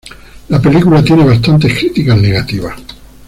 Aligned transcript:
La 0.47 0.59
película 0.59 1.03
tiene 1.03 1.23
bastantes 1.23 1.77
crítica 1.77 2.15
negativas. 2.15 2.73